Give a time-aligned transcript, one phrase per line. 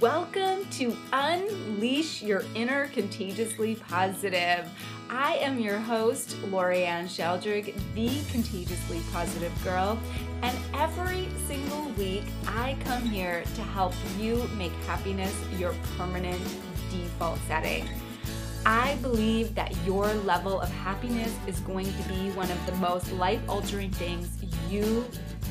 [0.00, 4.68] Welcome to Unleash Your Inner Contagiously Positive.
[5.10, 9.98] I am your host, Lorianne Sheldrick, the Contagiously Positive Girl,
[10.42, 16.40] and every single week I come here to help you make happiness your permanent
[16.90, 17.88] default setting.
[18.64, 23.10] I believe that your level of happiness is going to be one of the most
[23.12, 24.30] life altering things
[24.70, 25.04] you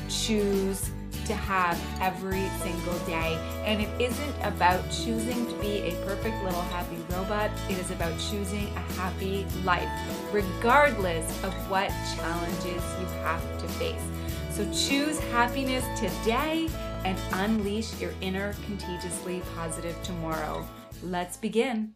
[0.08, 0.90] choose
[1.26, 3.38] to have every single day.
[3.64, 8.18] And it isn't about choosing to be a perfect little happy robot, it is about
[8.18, 9.88] choosing a happy life,
[10.32, 14.02] regardless of what challenges you have to face.
[14.50, 16.68] So choose happiness today
[17.04, 20.66] and unleash your inner contagiously positive tomorrow.
[21.02, 21.94] Let's begin.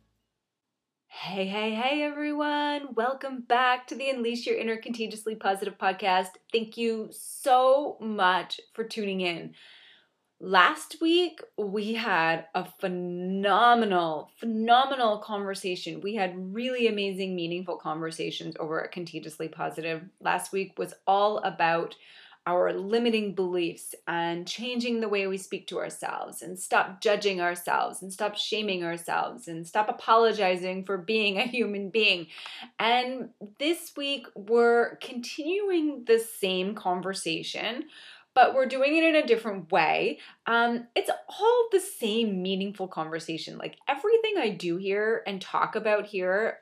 [1.20, 2.94] Hey, hey, hey, everyone.
[2.94, 6.28] Welcome back to the Unleash Your Inner Contagiously Positive podcast.
[6.52, 9.54] Thank you so much for tuning in.
[10.38, 16.00] Last week, we had a phenomenal, phenomenal conversation.
[16.00, 20.02] We had really amazing, meaningful conversations over at Contagiously Positive.
[20.20, 21.96] Last week was all about
[22.48, 28.00] our limiting beliefs and changing the way we speak to ourselves and stop judging ourselves
[28.00, 32.26] and stop shaming ourselves and stop apologizing for being a human being.
[32.78, 37.84] And this week, we're continuing the same conversation.
[38.34, 40.20] But we're doing it in a different way.
[40.46, 43.58] Um, it's all the same meaningful conversation.
[43.58, 46.60] Like everything I do here and talk about here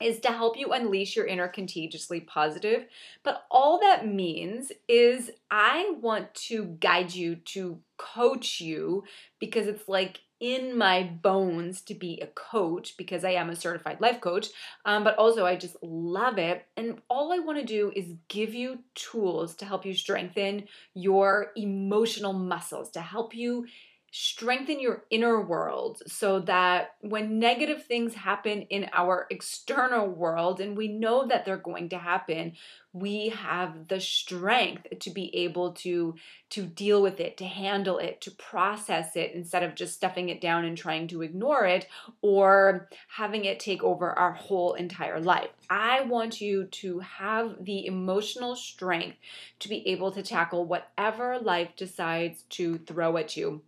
[0.00, 2.86] is to help you unleash your inner contagiously positive.
[3.22, 9.04] But all that means is I want to guide you, to coach you,
[9.38, 14.00] because it's like in my bones to be a coach because I am a certified
[14.00, 14.48] life coach.
[14.84, 16.64] Um, but also, I just love it.
[16.76, 21.52] And all I want to do is give you tools to help you strengthen your
[21.56, 23.66] emotional muscles, to help you
[24.10, 30.76] strengthen your inner world so that when negative things happen in our external world, and
[30.76, 32.52] we know that they're going to happen,
[32.92, 36.14] we have the strength to be able to
[36.48, 40.40] to deal with it to handle it to process it instead of just stuffing it
[40.40, 41.86] down and trying to ignore it
[42.22, 45.50] or having it take over our whole entire life.
[45.68, 49.18] I want you to have the emotional strength
[49.58, 53.60] to be able to tackle whatever life decides to throw at you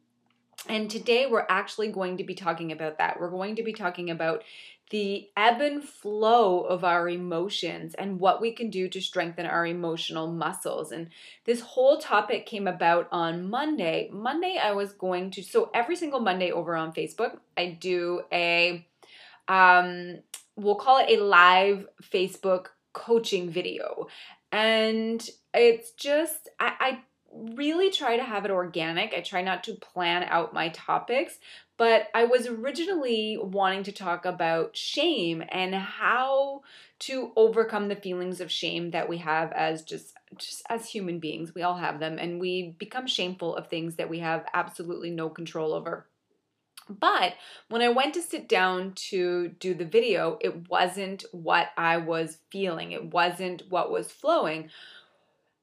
[0.69, 3.19] and today we're actually going to be talking about that.
[3.21, 4.43] We're going to be talking about
[4.91, 9.65] the ebb and flow of our emotions and what we can do to strengthen our
[9.65, 10.91] emotional muscles.
[10.91, 11.09] And
[11.45, 14.11] this whole topic came about on Monday.
[14.13, 18.85] Monday, I was going to, so every single Monday over on Facebook, I do a,
[19.47, 20.19] um,
[20.57, 24.09] we'll call it a live Facebook coaching video.
[24.51, 26.99] And it's just, I, I
[27.33, 29.15] really try to have it organic.
[29.15, 31.39] I try not to plan out my topics,
[31.77, 36.63] but I was originally wanting to talk about shame and how
[37.01, 41.55] to overcome the feelings of shame that we have as just just as human beings.
[41.55, 45.29] We all have them and we become shameful of things that we have absolutely no
[45.29, 46.07] control over.
[46.89, 47.35] But
[47.69, 52.39] when I went to sit down to do the video, it wasn't what I was
[52.51, 52.93] feeling.
[52.93, 54.71] It wasn't what was flowing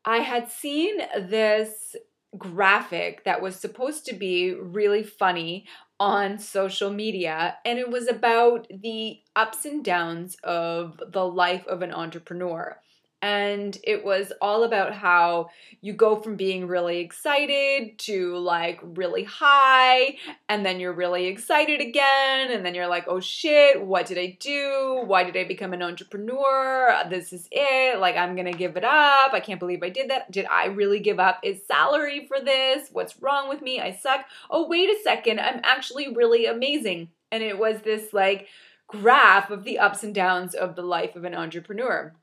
[0.07, 1.97] I had seen this
[2.37, 5.67] graphic that was supposed to be really funny
[5.99, 11.81] on social media, and it was about the ups and downs of the life of
[11.81, 12.79] an entrepreneur
[13.21, 15.49] and it was all about how
[15.81, 20.15] you go from being really excited to like really high
[20.47, 24.37] and then you're really excited again and then you're like oh shit what did i
[24.39, 25.01] do?
[25.05, 26.95] Why did i become an entrepreneur?
[27.09, 27.99] This is it.
[27.99, 29.33] Like i'm gonna give it up.
[29.33, 30.29] I can't believe i did that.
[30.31, 31.39] Did i really give up?
[31.43, 32.89] Is salary for this?
[32.91, 33.79] What's wrong with me?
[33.79, 34.25] I suck.
[34.51, 35.39] Oh wait a second.
[35.39, 37.09] I'm actually really amazing.
[37.31, 38.47] And it was this like
[38.87, 42.13] graph of the ups and downs of the life of an entrepreneur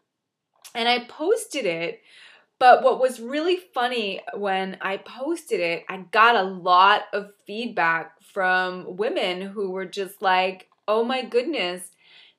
[0.75, 2.01] and I posted it.
[2.59, 8.23] But what was really funny when I posted it, I got a lot of feedback
[8.23, 11.91] from women who were just like, oh my goodness,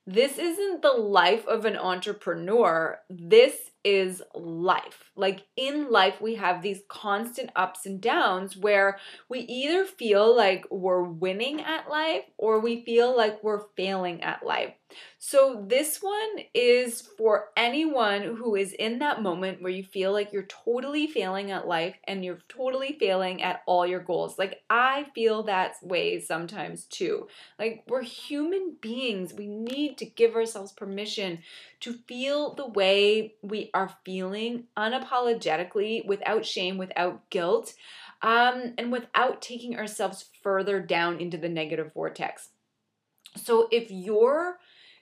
[0.06, 2.98] this isn't the life of an entrepreneur.
[3.10, 5.12] This is life.
[5.14, 8.98] Like in life, we have these constant ups and downs where
[9.28, 14.44] we either feel like we're winning at life or we feel like we're failing at
[14.44, 14.74] life.
[15.18, 20.32] So, this one is for anyone who is in that moment where you feel like
[20.32, 24.38] you're totally failing at life and you're totally failing at all your goals.
[24.38, 27.26] Like, I feel that way sometimes too.
[27.58, 29.34] Like, we're human beings.
[29.34, 31.40] We need to give ourselves permission
[31.80, 37.74] to feel the way we are feeling unapologetically, without shame, without guilt.
[38.22, 42.48] um, and without taking ourselves further down into the negative vortex.
[43.36, 44.58] So if you're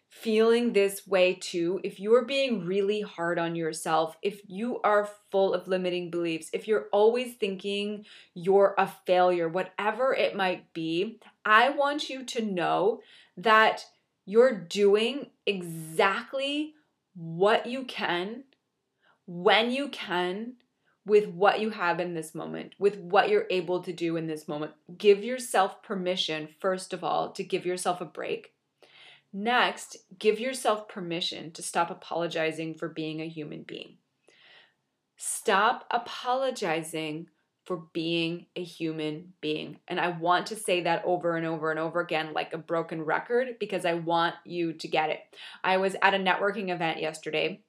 [0.08, 5.54] feeling this way too, if you're being really hard on yourself, if you are full
[5.54, 8.04] of limiting beliefs, if you're always thinking
[8.34, 13.00] you're a failure, whatever it might be, I want you to know
[13.36, 13.86] that
[14.26, 16.74] you're doing exactly
[17.14, 18.44] what you can,
[19.26, 20.54] when you can,
[21.06, 24.48] with what you have in this moment, with what you're able to do in this
[24.48, 24.72] moment.
[24.96, 28.52] Give yourself permission, first of all, to give yourself a break.
[29.32, 33.96] Next, give yourself permission to stop apologizing for being a human being.
[35.16, 37.28] Stop apologizing
[37.64, 39.78] for being a human being.
[39.88, 43.02] And I want to say that over and over and over again, like a broken
[43.02, 45.20] record, because I want you to get it.
[45.62, 47.63] I was at a networking event yesterday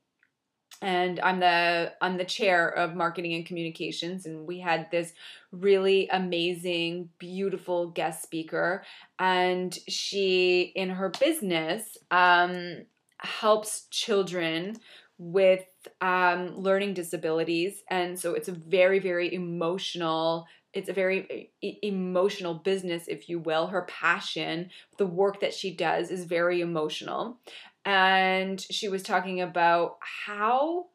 [0.82, 5.14] and I'm the I'm the chair of marketing and communications and we had this
[5.52, 8.84] really amazing beautiful guest speaker
[9.20, 12.86] and she in her business um,
[13.20, 14.78] helps children
[15.18, 15.66] with
[16.02, 20.46] um, learning disabilities and so it's a very very emotional
[20.76, 21.52] it's a very
[21.82, 23.68] emotional business if you will.
[23.68, 27.40] Her passion the work that she does is very emotional
[27.86, 30.88] and she was talking about how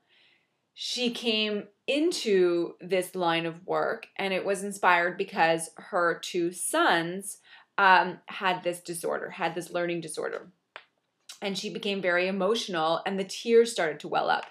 [0.75, 7.39] she came into this line of work and it was inspired because her two sons
[7.79, 10.49] um, had this disorder had this learning disorder.
[11.43, 14.47] And she became very emotional and the tears started to well up.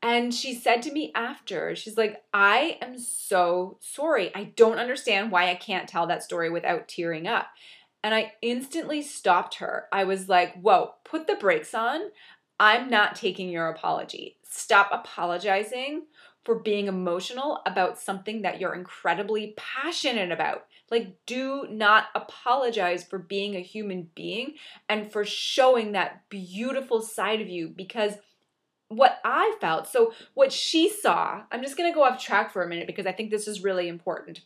[0.00, 4.34] And she said to me after she's like i am so sorry.
[4.34, 7.48] I don't understand why i can't tell that story without tearing up
[8.02, 9.86] and I instantly stopped her.
[9.92, 12.00] I was like, whoa, put the brakes on.
[12.58, 14.38] I'm not taking your apology.
[14.44, 16.04] Stop apologizing
[16.44, 20.66] for being emotional about something that you're incredibly passionate about.
[20.90, 24.54] Like, do not apologize for being a human being
[24.88, 28.14] and for showing that beautiful side of you because
[28.88, 32.68] what I felt, so what she saw, I'm just gonna go off track for a
[32.68, 34.40] minute because I think this is really important.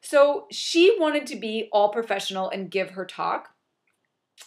[0.00, 3.50] So she wanted to be all professional and give her talk.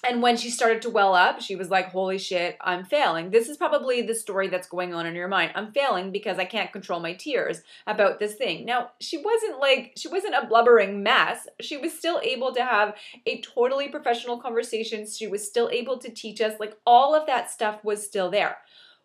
[0.07, 3.29] And when she started to well up, she was like, Holy shit, I'm failing.
[3.29, 5.51] This is probably the story that's going on in your mind.
[5.53, 8.65] I'm failing because I can't control my tears about this thing.
[8.65, 11.47] Now, she wasn't like, she wasn't a blubbering mess.
[11.59, 12.95] She was still able to have
[13.25, 15.05] a totally professional conversation.
[15.05, 16.53] She was still able to teach us.
[16.59, 18.57] Like, all of that stuff was still there.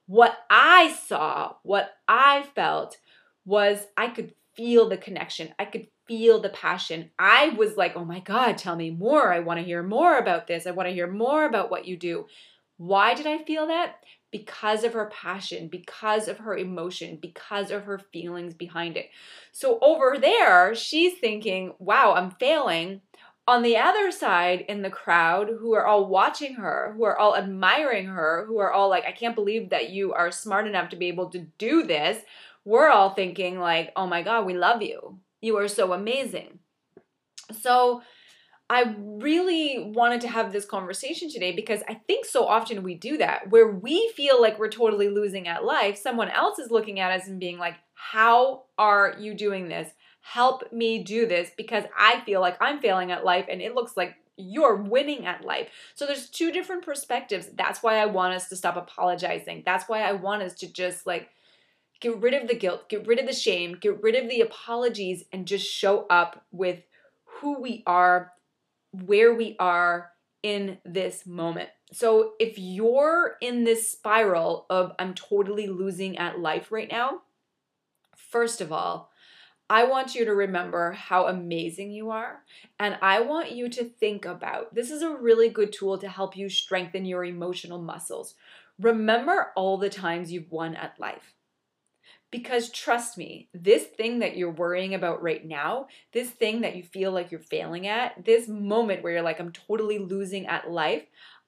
[0.07, 2.99] What I saw, what I felt
[3.45, 5.53] was I could feel the connection.
[5.59, 7.11] I could feel the passion.
[7.19, 9.33] I was like, oh my God, tell me more.
[9.33, 10.67] I want to hear more about this.
[10.67, 12.27] I want to hear more about what you do.
[12.77, 13.97] Why did I feel that?
[14.31, 19.09] Because of her passion, because of her emotion, because of her feelings behind it.
[19.53, 23.01] So over there, she's thinking, wow, I'm failing.
[23.49, 27.37] On the other side, in the crowd, who are all watching her, who are all
[27.37, 30.97] admiring her, who are all like, I can't believe that you are smart enough to
[30.97, 32.23] be able to do this,
[32.65, 36.61] we're all thinking, like, oh my God, we love you you are so amazing.
[37.61, 38.03] So,
[38.69, 43.17] I really wanted to have this conversation today because I think so often we do
[43.19, 45.97] that where we feel like we're totally losing at life.
[45.97, 49.93] Someone else is looking at us and being like, How are you doing this?
[50.21, 53.97] Help me do this because I feel like I'm failing at life and it looks
[53.97, 55.69] like you're winning at life.
[55.95, 57.49] So there's two different perspectives.
[57.55, 59.63] That's why I want us to stop apologizing.
[59.65, 61.29] That's why I want us to just like
[62.01, 65.25] Get rid of the guilt, get rid of the shame, get rid of the apologies,
[65.33, 66.81] and just show up with
[67.25, 68.33] who we are,
[68.93, 70.11] where we are
[70.43, 71.71] in this moment.
[71.93, 77.23] So if you're in this spiral of I'm totally losing at life right now,
[78.17, 79.11] first of all,
[79.69, 82.45] I want you to remember how amazing you are.
[82.79, 86.37] And I want you to think about this is a really good tool to help
[86.37, 88.35] you strengthen your emotional muscles.
[88.79, 91.36] Remember all the times you've won at life.
[92.31, 96.83] Because trust me, this thing that you're worrying about right now, this thing that you
[96.83, 101.05] feel like you're failing at, this moment where you're like, I'm totally losing at life,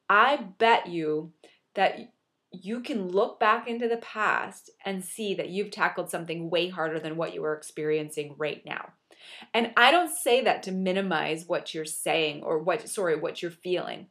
[0.09, 1.33] I bet you
[1.75, 2.13] that
[2.51, 6.99] you can look back into the past and see that you've tackled something way harder
[6.99, 8.93] than what you are experiencing right now.
[9.53, 13.51] And I don't say that to minimize what you're saying or what, sorry, what you're
[13.51, 14.07] feeling.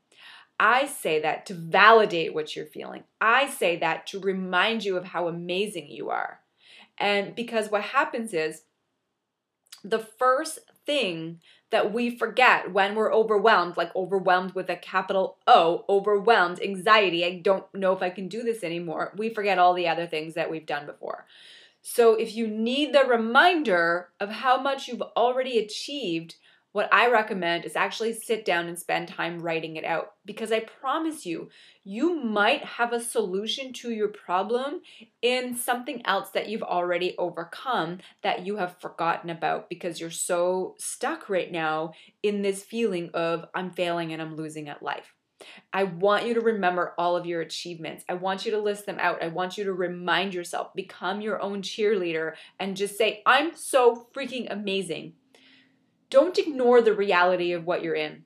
[0.59, 3.03] I say that to validate what you're feeling.
[3.21, 6.39] I say that to remind you of how amazing you are.
[6.97, 8.63] And because what happens is
[9.83, 11.39] the first thing
[11.69, 17.39] that we forget when we're overwhelmed, like overwhelmed with a capital O, overwhelmed, anxiety, I
[17.39, 20.49] don't know if I can do this anymore, we forget all the other things that
[20.49, 21.25] we've done before.
[21.81, 26.35] So if you need the reminder of how much you've already achieved,
[26.77, 30.59] what I recommend is actually sit down and spend time writing it out because I
[30.59, 31.49] promise you,
[31.83, 34.81] you might have a solution to your problem
[35.23, 40.75] in something else that you've already overcome that you have forgotten about because you're so
[40.77, 45.15] stuck right now in this feeling of I'm failing and I'm losing at life.
[45.73, 48.03] I want you to remember all of your achievements.
[48.07, 49.23] I want you to list them out.
[49.23, 54.07] I want you to remind yourself, become your own cheerleader, and just say, I'm so
[54.15, 55.13] freaking amazing.
[56.09, 58.23] Don't ignore the reality of what you're in.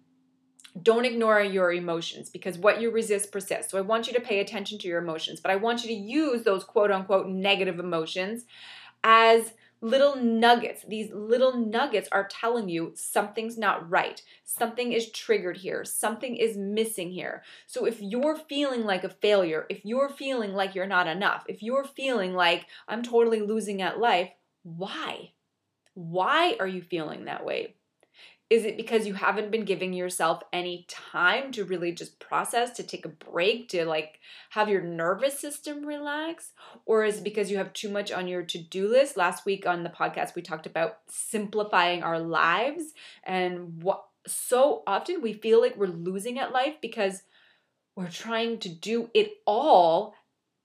[0.82, 3.72] Don't ignore your emotions because what you resist persists.
[3.72, 6.02] So I want you to pay attention to your emotions, but I want you to
[6.02, 8.46] use those quote unquote negative emotions
[9.04, 10.86] as little nuggets.
[10.88, 14.22] These little nuggets are telling you something's not right.
[14.46, 15.84] Something is triggered here.
[15.84, 17.44] Something is missing here.
[17.66, 21.64] So if you're feeling like a failure, if you're feeling like you're not enough, if
[21.64, 24.30] you're feeling like I'm totally losing at life,
[24.64, 25.32] why?
[25.94, 27.76] Why are you feeling that way?
[28.50, 32.84] Is it because you haven't been giving yourself any time to really just process, to
[32.84, 34.20] take a break, to like
[34.50, 36.52] have your nervous system relax?
[36.86, 39.16] Or is it because you have too much on your to do list?
[39.16, 42.92] Last week on the podcast, we talked about simplifying our lives
[43.24, 47.24] and what so often we feel like we're losing at life because
[47.96, 50.14] we're trying to do it all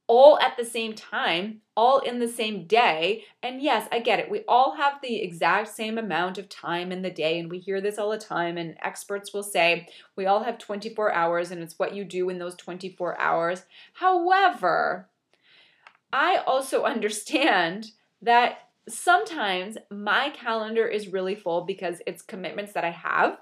[0.09, 3.25] all at the same time, all in the same day.
[3.43, 4.31] And yes, I get it.
[4.31, 7.81] We all have the exact same amount of time in the day, and we hear
[7.81, 8.57] this all the time.
[8.57, 12.39] And experts will say we all have 24 hours, and it's what you do in
[12.39, 13.65] those 24 hours.
[13.95, 15.09] However,
[16.13, 17.91] I also understand
[18.23, 18.59] that
[18.89, 23.39] sometimes my calendar is really full because it's commitments that I have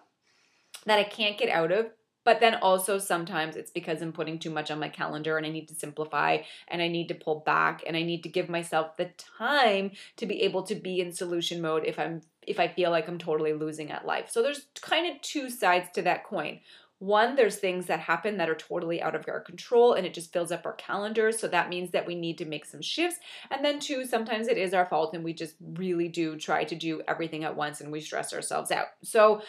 [0.87, 1.91] that I can't get out of
[2.25, 5.51] but then also sometimes it's because I'm putting too much on my calendar and I
[5.51, 6.39] need to simplify
[6.69, 10.27] and I need to pull back and I need to give myself the time to
[10.27, 13.55] be able to be in solution mode if I'm if I feel like I'm totally
[13.55, 14.29] losing at life.
[14.31, 16.61] So there's kind of two sides to that coin.
[16.99, 20.33] One, there's things that happen that are totally out of our control and it just
[20.33, 21.39] fills up our calendars.
[21.39, 23.19] So that means that we need to make some shifts.
[23.51, 26.75] And then, two, sometimes it is our fault and we just really do try to
[26.75, 28.87] do everything at once and we stress ourselves out.
[29.03, 29.43] So,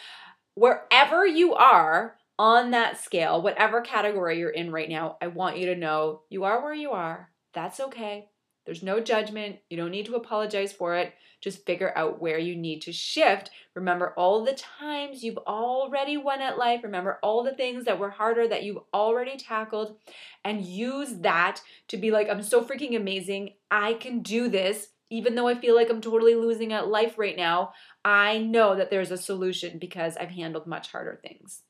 [0.54, 5.66] wherever you are, on that scale, whatever category you're in right now, I want you
[5.66, 7.30] to know you are where you are.
[7.54, 8.28] That's okay.
[8.66, 9.56] There's no judgment.
[9.70, 11.14] You don't need to apologize for it.
[11.40, 13.50] Just figure out where you need to shift.
[13.74, 16.80] Remember all the times you've already won at life.
[16.82, 19.96] Remember all the things that were harder that you've already tackled
[20.44, 23.54] and use that to be like, I'm so freaking amazing.
[23.70, 24.88] I can do this.
[25.08, 27.72] Even though I feel like I'm totally losing at life right now,
[28.04, 31.62] I know that there's a solution because I've handled much harder things.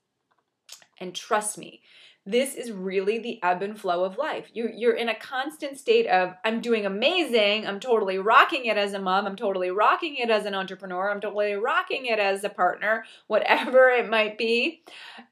[0.99, 1.83] And trust me,
[2.29, 4.50] this is really the ebb and flow of life.
[4.53, 7.65] You, you're in a constant state of, I'm doing amazing.
[7.65, 9.26] I'm totally rocking it as a mom.
[9.26, 11.09] I'm totally rocking it as an entrepreneur.
[11.09, 14.83] I'm totally rocking it as a partner, whatever it might be.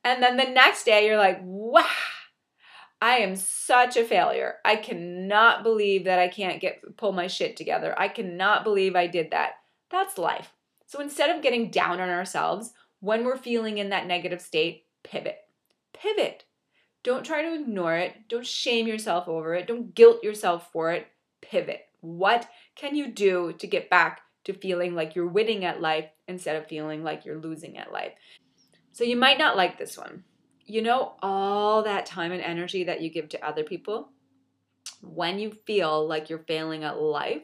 [0.04, 1.85] And then the next day, you're like, wow.
[3.02, 4.54] I am such a failure.
[4.64, 7.94] I cannot believe that I can't get pull my shit together.
[7.99, 9.56] I cannot believe I did that.
[9.90, 10.54] That's life.
[10.87, 15.43] So instead of getting down on ourselves when we're feeling in that negative state, pivot
[15.94, 16.44] pivot.
[17.02, 18.28] Don't try to ignore it.
[18.28, 19.66] Don't shame yourself over it.
[19.66, 21.06] Don't guilt yourself for it.
[21.40, 21.82] Pivot.
[22.00, 26.56] What can you do to get back to feeling like you're winning at life instead
[26.56, 28.12] of feeling like you're losing at life?
[28.92, 30.24] So you might not like this one.
[30.66, 34.10] You know, all that time and energy that you give to other people,
[35.02, 37.42] when you feel like you're failing at life,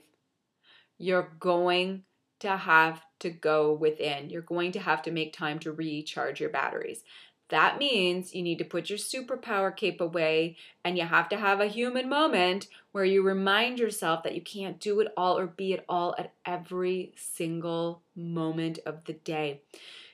[0.96, 2.04] you're going
[2.40, 4.30] to have to go within.
[4.30, 7.02] You're going to have to make time to recharge your batteries.
[7.50, 11.60] That means you need to put your superpower cape away and you have to have
[11.60, 15.72] a human moment where you remind yourself that you can't do it all or be
[15.72, 19.60] it all at every single moment of the day.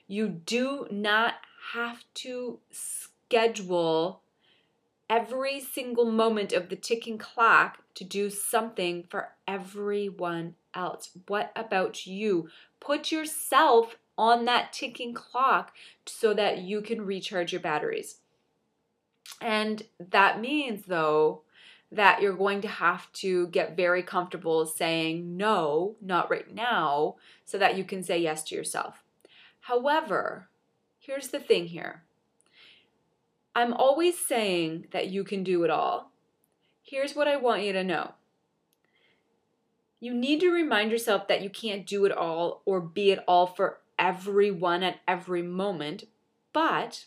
[0.08, 1.34] You do not
[1.72, 4.22] have to schedule
[5.10, 11.10] every single moment of the ticking clock to do something for everyone else.
[11.26, 12.48] What about you?
[12.80, 15.72] Put yourself on that ticking clock
[16.06, 18.18] so that you can recharge your batteries.
[19.40, 21.42] And that means, though,
[21.92, 27.58] that you're going to have to get very comfortable saying no, not right now, so
[27.58, 29.02] that you can say yes to yourself.
[29.60, 30.48] However,
[30.98, 32.02] here's the thing here
[33.54, 36.10] I'm always saying that you can do it all.
[36.82, 38.12] Here's what I want you to know
[39.98, 43.46] you need to remind yourself that you can't do it all or be it all
[43.46, 46.04] for everyone at every moment,
[46.52, 47.06] but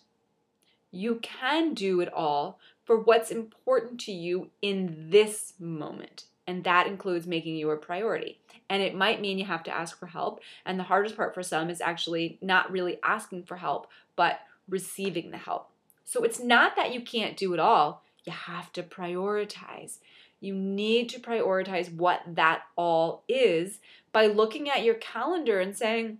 [0.91, 6.25] you can do it all for what's important to you in this moment.
[6.47, 8.39] And that includes making you a priority.
[8.69, 10.41] And it might mean you have to ask for help.
[10.65, 15.29] And the hardest part for some is actually not really asking for help, but receiving
[15.29, 15.69] the help.
[16.05, 19.99] So it's not that you can't do it all, you have to prioritize.
[20.39, 23.79] You need to prioritize what that all is
[24.11, 26.17] by looking at your calendar and saying,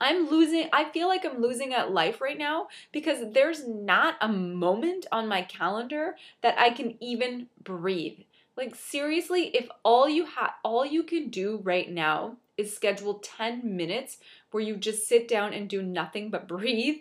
[0.00, 4.28] I'm losing, I feel like I'm losing at life right now because there's not a
[4.28, 8.20] moment on my calendar that I can even breathe.
[8.56, 13.76] Like seriously, if all you have all you can do right now is schedule 10
[13.76, 14.18] minutes
[14.50, 16.98] where you just sit down and do nothing but breathe,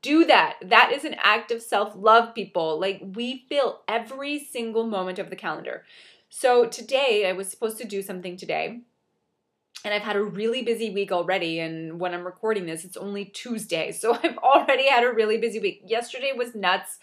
[0.00, 0.56] do that.
[0.62, 2.80] That is an act of self-love, people.
[2.80, 5.84] Like we fill every single moment of the calendar.
[6.28, 8.80] So today I was supposed to do something today
[9.84, 11.60] and I've had a really busy week already.
[11.60, 13.92] And when I'm recording this, it's only Tuesday.
[13.96, 15.82] So I've already had a really busy week.
[15.86, 16.98] Yesterday was nuts.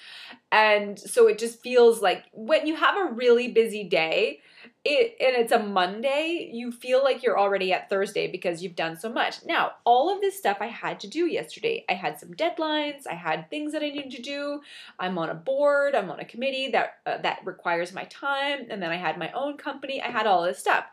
[0.52, 4.42] And so it just feels like when you have a really busy day,
[4.86, 8.98] it and it's a Monday, you feel like you're already at Thursday because you've done
[8.98, 9.46] so much.
[9.46, 11.86] Now, all of this stuff I had to do yesterday.
[11.90, 14.62] I had some deadlines, I had things that I needed to do.
[15.00, 18.82] I'm on a board, I'm on a committee that uh, that requires my time, and
[18.82, 20.02] then I had my own company.
[20.02, 20.86] I had all this stuff.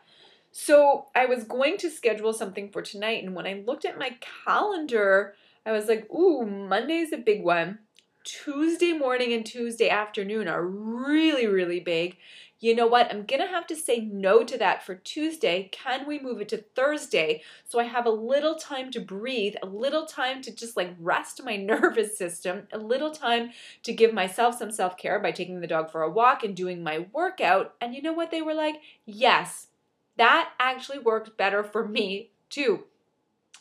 [0.51, 4.17] So I was going to schedule something for tonight, and when I looked at my
[4.45, 7.79] calendar, I was like, ooh, Monday's a big one.
[8.23, 12.17] Tuesday morning and Tuesday afternoon are really, really big.
[12.59, 13.09] You know what?
[13.09, 15.69] I'm going to have to say no to that for Tuesday.
[15.71, 19.65] Can we move it to Thursday so I have a little time to breathe, a
[19.65, 23.49] little time to just like rest my nervous system, a little time
[23.81, 26.83] to give myself some self care by taking the dog for a walk and doing
[26.83, 27.73] my workout?
[27.81, 28.29] And you know what?
[28.29, 28.75] They were like,
[29.07, 29.67] yes,
[30.17, 32.85] that actually worked better for me too.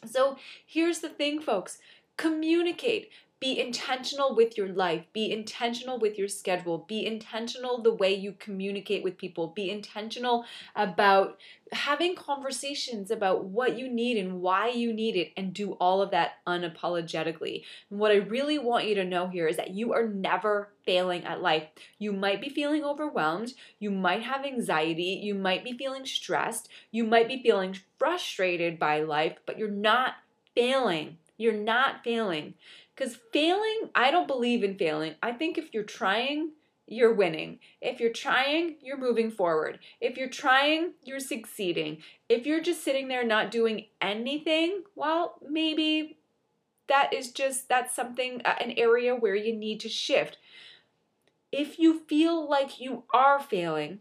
[0.05, 1.79] So here's the thing, folks
[2.17, 3.11] communicate.
[3.41, 5.07] Be intentional with your life.
[5.15, 6.85] Be intentional with your schedule.
[6.87, 9.49] Be intentional the way you communicate with people.
[9.49, 10.45] Be intentional
[10.77, 11.39] about
[11.73, 16.11] having conversations about what you need and why you need it and do all of
[16.11, 17.65] that unapologetically.
[17.91, 21.25] And what I really want you to know here is that you are never failing
[21.25, 21.65] at life.
[21.99, 27.05] You might be feeling overwhelmed, you might have anxiety, you might be feeling stressed, you
[27.05, 30.17] might be feeling frustrated by life, but you're not
[30.55, 31.17] failing.
[31.39, 32.53] You're not failing.
[33.01, 35.15] Because failing, I don't believe in failing.
[35.23, 36.51] I think if you're trying,
[36.87, 37.59] you're winning.
[37.81, 39.79] If you're trying, you're moving forward.
[40.03, 42.03] If you're trying, you're succeeding.
[42.29, 46.19] If you're just sitting there not doing anything, well, maybe
[46.89, 50.37] that is just that's something uh, an area where you need to shift.
[51.51, 54.01] If you feel like you are failing,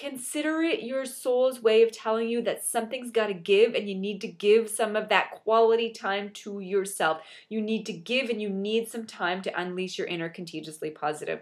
[0.00, 3.94] consider it your soul's way of telling you that something's got to give and you
[3.94, 7.20] need to give some of that quality time to yourself.
[7.50, 11.40] You need to give and you need some time to unleash your inner contagiously positive.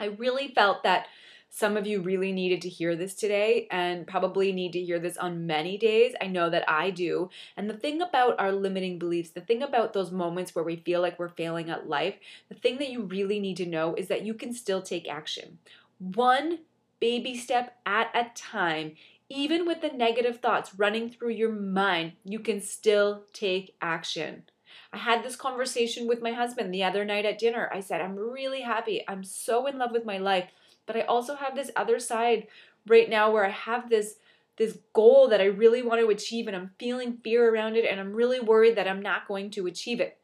[0.00, 1.06] I really felt that
[1.50, 5.16] some of you really needed to hear this today and probably need to hear this
[5.16, 6.14] on many days.
[6.20, 7.30] I know that I do.
[7.56, 11.00] And the thing about our limiting beliefs, the thing about those moments where we feel
[11.00, 12.16] like we're failing at life,
[12.48, 15.58] the thing that you really need to know is that you can still take action.
[15.98, 16.58] One
[17.00, 18.94] baby step at a time.
[19.30, 24.44] Even with the negative thoughts running through your mind, you can still take action.
[24.92, 27.70] I had this conversation with my husband the other night at dinner.
[27.72, 29.04] I said, I'm really happy.
[29.06, 30.48] I'm so in love with my life.
[30.86, 32.46] But I also have this other side
[32.86, 34.14] right now where I have this
[34.56, 38.00] this goal that I really want to achieve and I'm feeling fear around it and
[38.00, 40.18] I'm really worried that I'm not going to achieve it.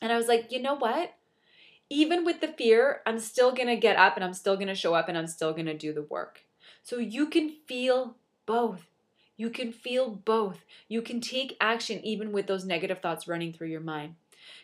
[0.00, 1.12] And I was like, you know what?
[1.90, 4.74] Even with the fear, I'm still going to get up and I'm still going to
[4.74, 6.40] show up and I'm still going to do the work.
[6.82, 8.86] So you can feel both.
[9.36, 10.64] You can feel both.
[10.88, 14.16] You can take action even with those negative thoughts running through your mind.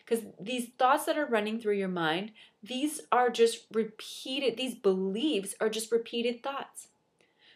[0.05, 2.33] Because these thoughts that are running through your mind,
[2.63, 6.89] these are just repeated, these beliefs are just repeated thoughts.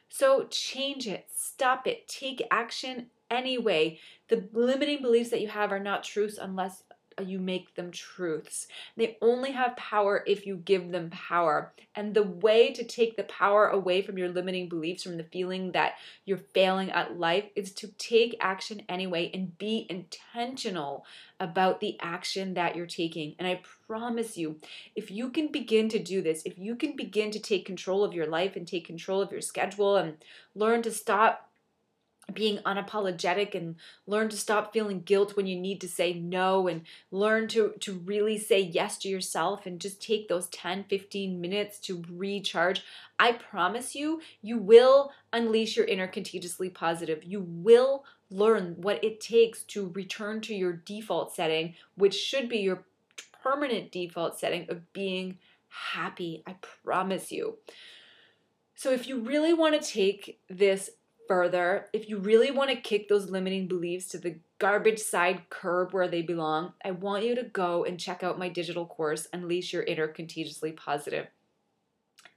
[0.08, 3.98] So change it, stop it, take action anyway.
[4.28, 6.82] The limiting beliefs that you have are not truths unless
[7.18, 8.66] Uh, you make them truths.
[8.96, 11.72] They only have power if you give them power.
[11.94, 15.72] And the way to take the power away from your limiting beliefs, from the feeling
[15.72, 21.04] that you're failing at life, is to take action anyway and be intentional
[21.40, 23.34] about the action that you're taking.
[23.38, 24.60] And I promise you,
[24.94, 28.14] if you can begin to do this, if you can begin to take control of
[28.14, 30.16] your life and take control of your schedule and
[30.54, 31.47] learn to stop
[32.32, 36.82] being unapologetic and learn to stop feeling guilt when you need to say no and
[37.10, 41.78] learn to to really say yes to yourself and just take those 10 15 minutes
[41.78, 42.82] to recharge.
[43.18, 47.24] I promise you you will unleash your inner contagiously positive.
[47.24, 52.58] You will learn what it takes to return to your default setting which should be
[52.58, 52.84] your
[53.42, 55.38] permanent default setting of being
[55.68, 56.42] happy.
[56.46, 57.58] I promise you.
[58.74, 60.90] So, if you really want to take this
[61.28, 65.92] further, if you really want to kick those limiting beliefs to the garbage side curb
[65.92, 69.72] where they belong, I want you to go and check out my digital course, Unleash
[69.72, 71.26] Your Inner Contagiously Positive.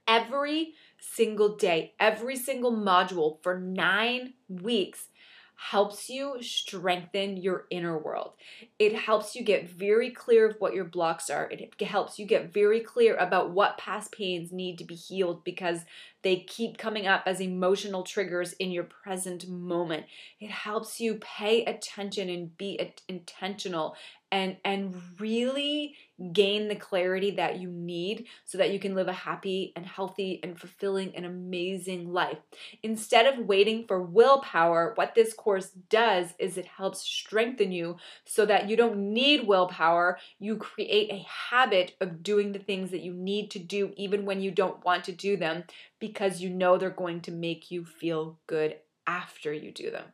[0.06, 5.06] Every single day, every single module for nine weeks
[5.56, 8.32] helps you strengthen your inner world.
[8.78, 11.48] It helps you get very clear of what your blocks are.
[11.50, 15.80] It helps you get very clear about what past pains need to be healed because
[16.22, 20.06] they keep coming up as emotional triggers in your present moment.
[20.40, 23.96] It helps you pay attention and be intentional
[24.32, 25.94] and and really
[26.32, 30.40] gain the clarity that you need so that you can live a happy and healthy
[30.42, 32.38] and fulfilling and amazing life.
[32.82, 38.46] Instead of waiting for willpower, what this course does is it helps strengthen you so
[38.46, 40.18] that you don't need willpower.
[40.38, 44.40] You create a habit of doing the things that you need to do even when
[44.40, 45.64] you don't want to do them
[45.98, 50.04] because you know they're going to make you feel good after you do them.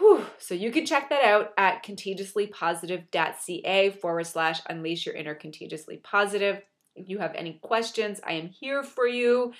[0.00, 0.26] Whew.
[0.38, 6.62] So you can check that out at contagiouslypositive.ca forward slash unleash your inner contagiously positive.
[6.96, 9.52] If you have any questions, I am here for you.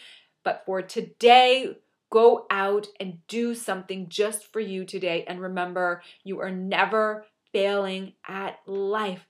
[0.42, 1.76] But for today,
[2.10, 5.26] go out and do something just for you today.
[5.28, 9.26] And remember, you are never failing at life.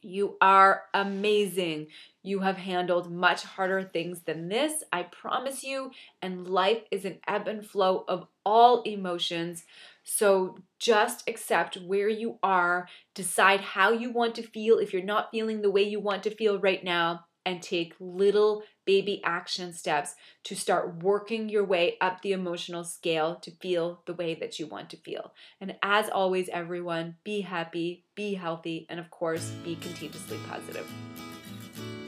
[0.00, 1.88] You are amazing.
[2.22, 5.92] You have handled much harder things than this, I promise you.
[6.20, 9.64] And life is an ebb and flow of all emotions.
[10.04, 15.30] So just accept where you are, decide how you want to feel if you're not
[15.30, 20.14] feeling the way you want to feel right now, and take little baby action steps
[20.44, 24.66] to start working your way up the emotional scale to feel the way that you
[24.66, 25.32] want to feel.
[25.60, 30.90] And as always, everyone, be happy, be healthy, and of course, be contagiously positive.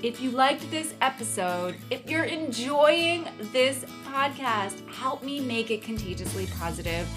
[0.02, 6.46] If you liked this episode, if you're enjoying this podcast, help me make it contagiously
[6.58, 7.08] positive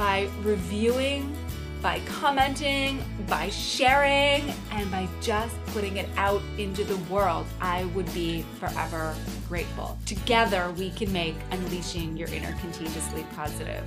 [0.00, 1.36] by reviewing,
[1.82, 7.44] by commenting, by sharing, and by just putting it out into the world.
[7.60, 9.14] I would be forever
[9.46, 9.98] grateful.
[10.06, 13.84] Together, we can make unleashing your inner contagiously positive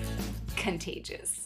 [0.56, 1.42] contagious.